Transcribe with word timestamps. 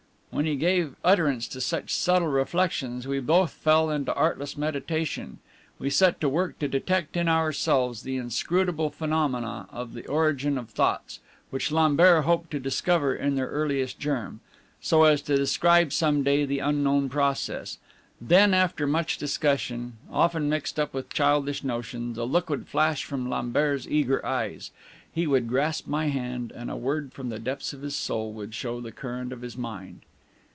When 0.33 0.45
he 0.45 0.55
gave 0.55 0.95
utterance 1.03 1.45
to 1.49 1.59
such 1.61 1.93
subtle 1.93 2.29
reflections, 2.29 3.05
we 3.05 3.19
both 3.19 3.51
fell 3.51 3.89
into 3.89 4.13
artless 4.13 4.55
meditation; 4.55 5.39
we 5.77 5.89
set 5.89 6.21
to 6.21 6.29
work 6.29 6.57
to 6.59 6.69
detect 6.69 7.17
in 7.17 7.27
ourselves 7.27 8.01
the 8.03 8.15
inscrutable 8.15 8.89
phenomena 8.91 9.67
of 9.73 9.93
the 9.93 10.07
origin 10.07 10.57
of 10.57 10.69
thoughts, 10.69 11.19
which 11.49 11.69
Lambert 11.69 12.23
hoped 12.23 12.49
to 12.51 12.61
discover 12.61 13.13
in 13.13 13.35
their 13.35 13.49
earliest 13.49 13.99
germ, 13.99 14.39
so 14.79 15.03
as 15.03 15.21
to 15.23 15.35
describe 15.35 15.91
some 15.91 16.23
day 16.23 16.45
the 16.45 16.59
unknown 16.59 17.09
process. 17.09 17.77
Then, 18.21 18.53
after 18.53 18.87
much 18.87 19.17
discussion, 19.17 19.97
often 20.09 20.47
mixed 20.47 20.79
up 20.79 20.93
with 20.93 21.11
childish 21.13 21.61
notions, 21.61 22.17
a 22.17 22.23
look 22.23 22.49
would 22.49 22.69
flash 22.69 23.03
from 23.03 23.29
Lambert's 23.29 23.85
eager 23.85 24.25
eyes; 24.25 24.71
he 25.11 25.27
would 25.27 25.49
grasp 25.49 25.87
my 25.89 26.07
hand, 26.07 26.53
and 26.55 26.71
a 26.71 26.77
word 26.77 27.11
from 27.11 27.27
the 27.29 27.37
depths 27.37 27.73
of 27.73 27.81
his 27.81 27.97
soul 27.97 28.31
would 28.31 28.55
show 28.55 28.79
the 28.79 28.93
current 28.93 29.33
of 29.33 29.41
his 29.41 29.57
mind. 29.57 29.99